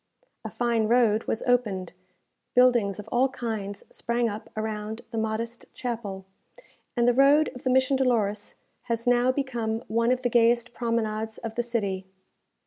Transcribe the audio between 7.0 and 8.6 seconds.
the road of the Mission Dolores